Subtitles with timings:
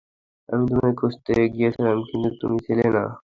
[0.49, 3.03] আমি তোমাকে খুঁজতে গিয়েছিলাম, কিন্তু তুমি ছিলে না।